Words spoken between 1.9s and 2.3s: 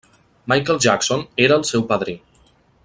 padrí.